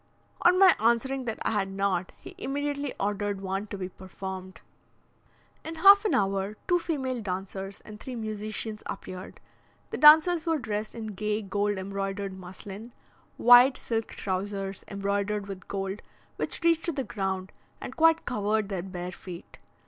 On 0.41 0.57
my 0.57 0.73
answering 0.79 1.25
that 1.25 1.37
I 1.43 1.51
had 1.51 1.69
not, 1.69 2.11
he 2.19 2.33
immediately 2.39 2.91
ordered 2.99 3.39
one 3.39 3.67
to 3.67 3.77
be 3.77 3.87
performed. 3.87 4.61
In 5.63 5.75
half 5.75 6.05
an 6.05 6.15
hour 6.15 6.57
two 6.67 6.79
female 6.79 7.21
dancers 7.21 7.81
and 7.81 7.99
three 7.99 8.15
musicians 8.15 8.81
appeared. 8.87 9.39
The 9.91 9.99
dancers 9.99 10.47
were 10.47 10.57
dressed 10.57 10.95
in 10.95 11.05
gay 11.13 11.43
gold 11.43 11.77
embroidered 11.77 12.33
muslin, 12.33 12.93
wide 13.37 13.77
silk 13.77 14.07
trousers, 14.07 14.83
embroidered 14.87 15.45
with 15.45 15.67
gold, 15.67 16.01
which 16.35 16.63
reached 16.63 16.85
to 16.85 16.91
the 16.91 17.03
ground, 17.03 17.51
and 17.79 17.95
quite 17.95 18.25
covered 18.25 18.69
their 18.69 18.81
bare 18.81 19.11
feet. 19.11 19.59